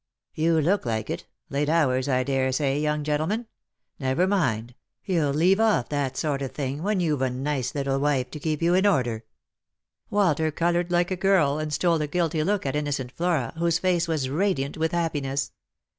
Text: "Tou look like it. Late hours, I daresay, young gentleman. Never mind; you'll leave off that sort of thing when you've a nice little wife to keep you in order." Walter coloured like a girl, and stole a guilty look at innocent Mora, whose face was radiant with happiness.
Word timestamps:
"Tou 0.35 0.59
look 0.59 0.83
like 0.83 1.11
it. 1.11 1.27
Late 1.51 1.69
hours, 1.69 2.09
I 2.09 2.23
daresay, 2.23 2.79
young 2.79 3.03
gentleman. 3.03 3.45
Never 3.99 4.25
mind; 4.25 4.73
you'll 5.05 5.29
leave 5.29 5.59
off 5.59 5.89
that 5.89 6.17
sort 6.17 6.41
of 6.41 6.53
thing 6.53 6.81
when 6.81 6.99
you've 6.99 7.21
a 7.21 7.29
nice 7.29 7.75
little 7.75 7.99
wife 7.99 8.31
to 8.31 8.39
keep 8.39 8.63
you 8.63 8.73
in 8.73 8.87
order." 8.87 9.25
Walter 10.09 10.49
coloured 10.49 10.89
like 10.91 11.11
a 11.11 11.15
girl, 11.15 11.59
and 11.59 11.71
stole 11.71 12.01
a 12.01 12.07
guilty 12.07 12.43
look 12.43 12.65
at 12.65 12.75
innocent 12.75 13.13
Mora, 13.19 13.53
whose 13.59 13.77
face 13.77 14.07
was 14.07 14.27
radiant 14.27 14.75
with 14.75 14.91
happiness. 14.91 15.51